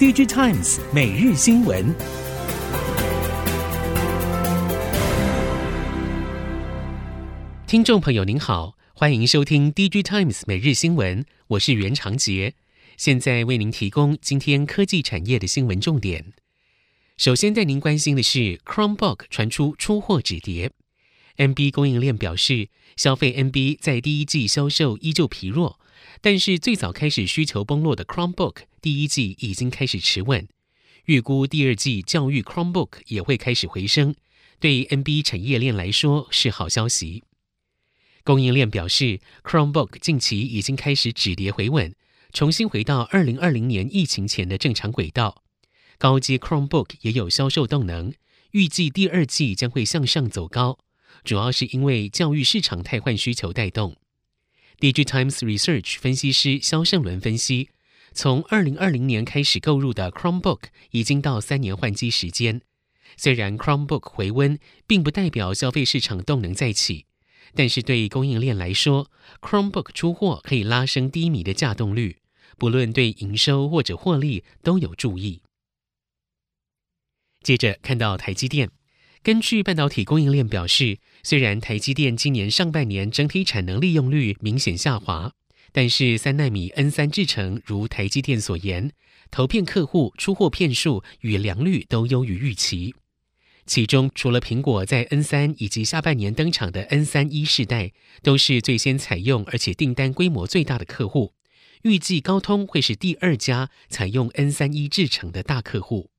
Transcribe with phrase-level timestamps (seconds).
[0.00, 1.94] DigiTimes 每日新闻，
[7.66, 12.54] 听众朋友您好，欢迎收听 DigiTimes 每日新闻，我是袁长杰，
[12.96, 16.32] 现在为您提供今天科技产业的新闻重点。
[17.18, 20.72] 首先带您关心的是，Chromebook 传出出货止跌
[21.36, 25.78] ，NB 供应链表示，消费 NB 在第一季销售依旧疲弱。
[26.22, 30.46] 但是最早开始需求崩落的 Chromebook，第一季已经开始持稳，
[31.06, 34.14] 预估第二季教育 Chromebook 也会开始回升，
[34.58, 37.22] 对 NB 产业链来说是好消息。
[38.22, 41.94] 供应链表示，Chromebook 近期已经开始止跌回稳，
[42.34, 45.42] 重新回到二零二零年疫情前的正常轨道。
[45.96, 48.12] 高阶 Chromebook 也有销售动能，
[48.50, 50.78] 预计第二季将会向上走高，
[51.24, 53.96] 主要是因为教育市场汰换需求带动。
[54.80, 57.68] DigiTimes Research 分析师萧胜伦分析，
[58.12, 60.62] 从二零二零年开始购入的 Chromebook
[60.92, 62.62] 已经到三年换机时间。
[63.18, 67.04] 虽然 Chromebook 回温，并不代表消费市场动能再起，
[67.54, 69.10] 但是对供应链来说
[69.42, 72.16] ，Chromebook 出货可以拉升低迷的稼动率，
[72.56, 75.42] 不论对营收或者获利都有助益。
[77.42, 78.70] 接着看到台积电。
[79.22, 85.34] 根据半导体供应链表示，虽然台积电今年上半年整体产能利用率明显下滑，
[85.72, 88.92] 但是三纳米 N 三制程如台积电所言，
[89.30, 92.94] 投片客户出货片数与良率都优于预期。
[93.66, 101.34] 其中，除了苹果在 N 三以及下半年登场的 N 三一世代，都是最先采用而且订单规模最大的客户。
[101.82, 106.10] 预计高通会是第二家采用 N 三一制程的大客户。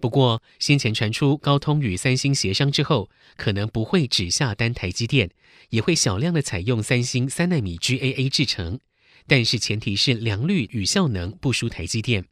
[0.00, 5.30] 不过，先前传出高通与三星协商之后，可能不会只下单台积电，
[5.68, 8.80] 也会小量的采用三星三纳米 GAA 制程，
[9.26, 12.24] 但是前提是良率与效能不输台积电。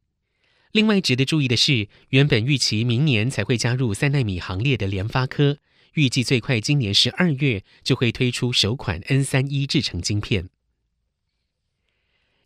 [0.73, 5.59] 另外值得注意的是，原本预期明年才会加入三纳米行列的联发科，
[5.93, 10.49] 预计最快今年十二月就会推出首款 N 三一制程晶片。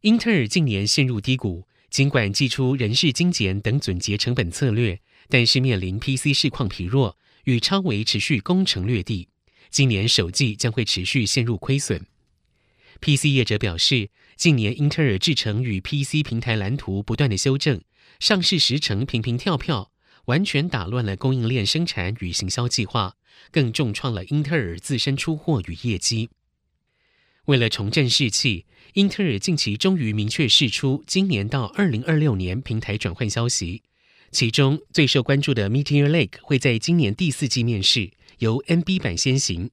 [0.00, 5.00] 英特尔近年陷入低谷，尽管祭出人事精简等撙节成本策略。
[5.32, 9.28] 但是面临 PC 市况疲弱与超微持续攻城略地，
[9.70, 12.04] 今年首季将会持续陷入亏损。
[13.00, 17.80] PC 业者表示，近年英特尔制程与 PC 平台蓝图不断的修正，
[18.20, 19.90] 上市时程频频跳票，
[20.26, 23.16] 完全打乱了供应链生产与行销计划，
[23.50, 26.28] 更重创了英特尔自身出货与业绩。
[27.46, 33.80] 为了重振士气，英特尔近期终于明确释出今年到二零二六年平台转换消息。
[34.32, 39.70] 其中最受关注的 Meteor Lake 会在今年第四季面世，由 NB 版先行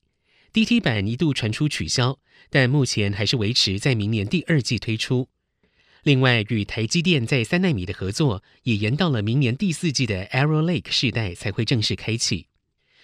[0.52, 5.30] ，DT 版一度传出取消，但目前还是维持在明年第二季推出。
[6.04, 12.48] 另外，与台积电在三奈米的合作也延到了明年第四季的 Arrow Lake 世代才会正式开启。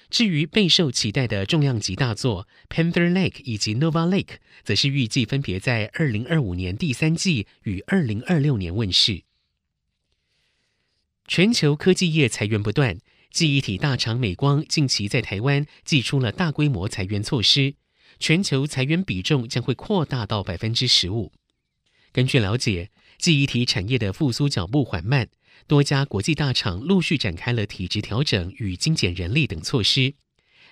[0.09, 9.24] 至于备受期待的重量级大作 Panther Lake 以及 Nova Lake，则是预计分别在二零二五年第三季与二零二六年问世。
[11.27, 12.99] 全球科技业裁员不断，
[13.31, 17.73] 记忆体大厂美光近期在台湾祭出了大规模裁员措施，
[18.19, 21.31] 全球裁员比重将会扩大到百分之十五。
[22.11, 25.27] 根据了解，记忆体产业的复苏脚步缓慢，
[25.65, 30.13] 多家国际大厂陆续展开了体质调整与精简人力等措施。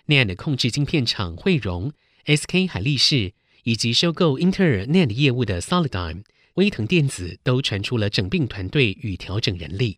[0.07, 1.91] NAND 控制晶片厂汇荣、
[2.25, 3.33] SK 海力士
[3.63, 9.97] 以及收购英特尔 NAND 业务的 Solidigm、威腾电子都传出了整并团队与调整人力。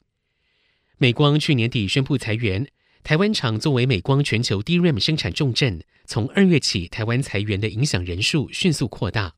[0.97, 2.67] 美光去年底宣布裁员，
[3.03, 9.33] 台湾厂作为美光全球 DRAM 生产重镇，从二月起，台湾裁员的影响人数迅速扩大。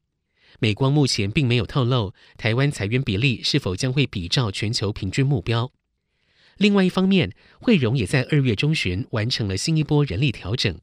[0.59, 5.71] 美光目前并没有透露台湾裁员比例是否将会比照全球平均目标。
[6.57, 10.79] 另外一方面，汇荣也在二月中旬完成了新一波人力调整。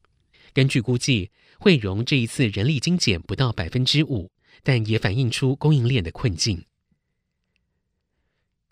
[0.53, 1.31] 根据估计，
[1.61, 4.33] 汇荣这一次人力精简不到百分之五，
[4.65, 6.65] 但也反映出供应链的困境。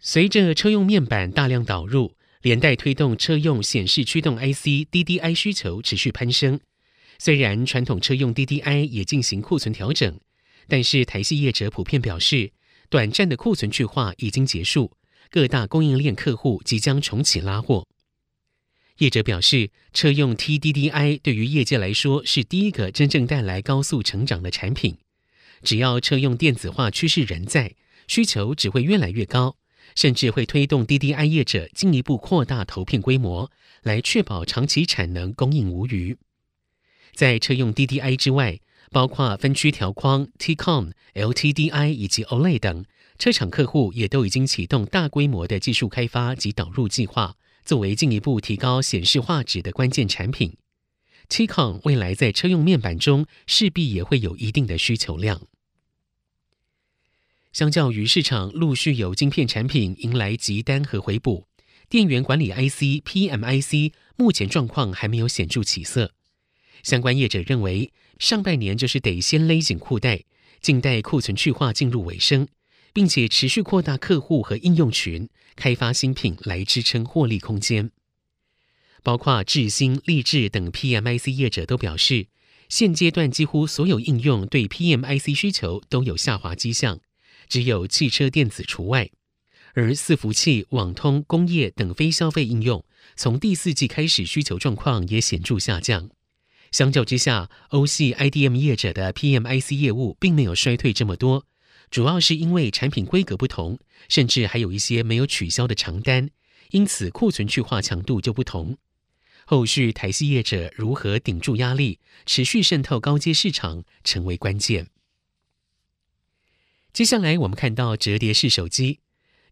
[0.04, 6.58] 随着车用面板大量导入，连带推动车用显示驱动 IC DDI 需求持续攀升。
[7.20, 10.18] 虽然传统车用 DDI 也进行库存调整，
[10.66, 12.50] 但是台系业者普遍表示，
[12.90, 14.90] 短暂的库存去化已经结束，
[15.30, 17.86] 各大供应链客户即将重启拉货。
[18.98, 24.96] 业者表示，车用 TDDI 对于业界来说是第一个真正带来高速成长的产品。
[25.62, 27.76] 只要车用电子化趋势仍在，
[28.08, 29.54] 需求只会越来越高。
[29.94, 33.50] 甚至会推动 DDI 业者进一步扩大投片规模，
[33.82, 36.16] 来确保长期产能供应无虞。
[37.14, 38.60] 在车用 DDI 之外，
[38.90, 42.84] 包括分区条框、T-Con、LTDI 以及 OLED 等，
[43.18, 50.56] 车厂客户也都已经启动大规模的技术开发及导入计划，作为进一步提高显示画质的关键产品。
[51.28, 55.40] T-Con 未来在车用面板中势必也会有一定的需求量。
[57.52, 61.46] 相较于市场陆续有晶片产品迎来急单和回补，
[61.90, 66.14] 电源管理 IC、PMIC 目前状况还没有显著起色。
[66.82, 70.24] 相关业者认为，上半年就是得先勒紧裤带，
[70.62, 72.48] 静待库存去化进入尾声，
[72.94, 77.90] 并且持续扩大客户和应用群，开发新品来支撑获利空间。
[79.02, 82.28] 包括智新、力智等 PMIC 业者都表示，
[82.70, 87.00] 现阶段几乎所有应用对 PMIC 需求都有下滑迹象。
[87.52, 89.10] 只有汽车电子除外，
[89.74, 92.82] 而伺服器、网通、工业等非消费应用，
[93.14, 96.08] 从第四季开始需求状况也显著下降。
[96.70, 101.44] 相较之下，欧系 IDM 业者的 PMIC 业务并没有衰退这么多，
[101.90, 103.78] 主要是因为产品规格不同，
[104.08, 106.30] 甚至还有一些没有取消的长单，
[106.70, 108.78] 因此库存去化强度就不同。
[109.44, 114.91] 后续台系业者如何顶住压力，持续渗透高阶市场，成为关键。
[116.92, 119.00] 接下来我们看到折叠式手机。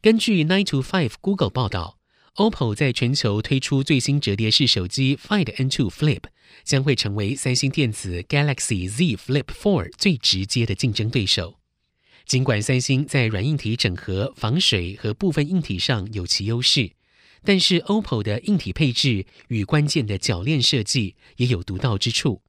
[0.02, 1.98] 根据 Nine to Five Google 报道
[2.34, 6.24] ，OPPO 在全球推出最新折叠式手机 Find N2 Flip，
[6.64, 11.58] 将会成为三星电子 Galaxy Z Flip 4最直接的竞争对手。
[12.26, 16.92] 尽管三星在软硬体整合、防水和部分硬体上有其优势，
[17.42, 22.42] 但是 OPPO 的硬体配置与关键的铰链设计也有独到之处。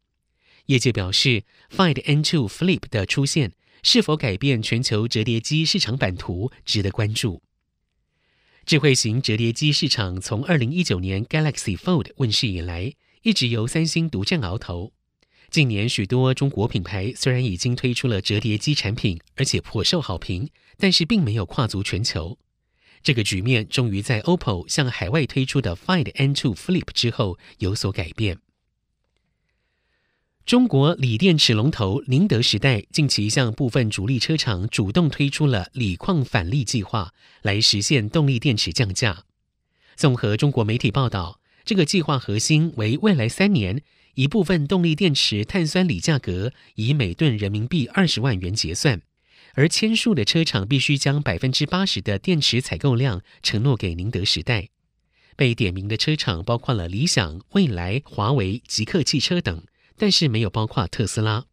[0.66, 7.42] 业界表示，Find N2 Flip 的出现，是否改变全球折叠机市场版图，值得关注。
[8.66, 12.94] 智慧型折叠机市场从二零一九年 Galaxy Fold 问世以来，
[13.24, 14.94] 一直由三星独占鳌头。
[15.50, 22.38] 近年许多中国品牌虽然已经推出了折叠机产品，而且颇受好评，但是并没有跨足全球。
[23.04, 28.38] 这个局面终于在 OPPO 向海外推出的 Find N2 Flip 之后有所改变。
[30.52, 39.24] 中国锂电池龙头宁德时代近期向部分主力车厂主动推出了锂矿返利计划，来实现动力电池降价。
[39.96, 43.82] 综合中国媒体报道，这个计划核心为未来三年，
[44.16, 49.02] 一部分动力电池碳酸锂价格以每吨人民币二十万元结算，
[49.54, 54.68] 而签署的车厂必须将百分之八十的电池采购量承诺给宁德时代。
[55.38, 59.64] 被点名的车厂包括了理想、蔚来、华为、极客汽车等。
[60.02, 61.46] 但是没有包括特斯拉。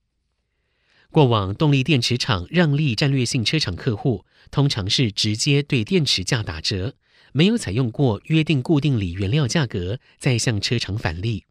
[1.11, 6.95] 过往动力电池厂让利战略性车厂客户，通常是直接对电池价打折，
[7.33, 11.45] 没有采用过约定固定锂原料价格再向车厂返利。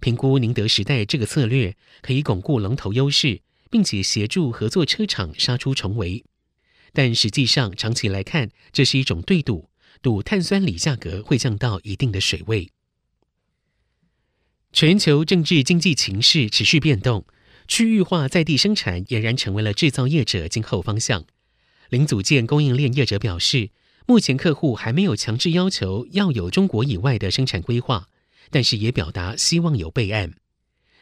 [0.00, 3.40] 评估宁德时代这个策略可以巩固龙头优势，
[3.70, 6.26] 并且协助合作车厂杀出重围。
[6.92, 9.70] 但实际上长期来看，这是一种对赌，
[10.02, 12.70] 赌碳酸锂价格会降到一定的水位。
[14.74, 17.24] 全球政治经济情势持续变动，
[17.68, 21.24] 区域化在地生产俨然成为了制造业者今后方向。
[21.90, 23.70] 零组件供应链业者表示，
[24.04, 28.08] 目前客户还没有强制要求要有中国以外的生产规划，
[28.50, 30.34] 但是也表达希望有备案。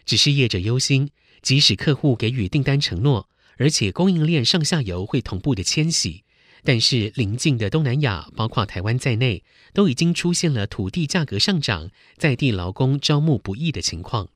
[0.04, 1.08] 只是业者忧心，
[1.40, 6.24] 即使客户给予订单承诺，而且供应链上下游会同步的迁徙。
[6.64, 9.42] 但是，邻近的东南亚，包括台湾在内，
[9.72, 14.28] 都已经出现了土地价格上涨、在地劳工招募不易的情况。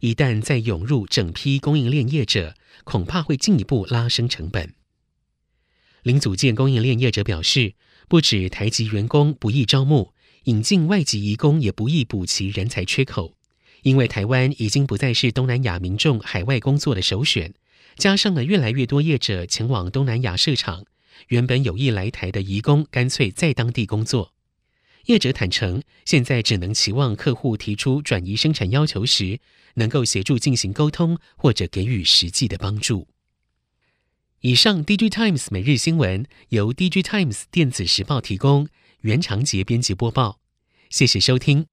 [0.00, 4.74] 一旦再涌入整批供应链业者，恐怕会进一步拉升成本。
[6.02, 7.74] 零组件供应链业者表示，
[8.08, 10.12] 不止台籍员工不易招募，
[10.44, 13.34] 引进外籍移工也不易补齐人才缺口。
[13.82, 17.54] 因为台湾已经不再是东南亚民众海外工作的首选，
[17.96, 20.84] 加上了越来越多业者前往东南亚设厂。
[21.26, 24.32] 原本有意来台的移工，干脆在当地工作。
[25.06, 29.40] 业者坦承，现在只能期望客户提出转移生产要求时，
[29.74, 33.08] 能够协助进行沟通，或者给予实际的帮助。
[34.40, 38.68] 以上，DG Times 每日新闻由 DG Times 电子时报提供，
[39.00, 40.40] 袁长杰编辑播报。
[40.90, 41.68] 谢谢收听。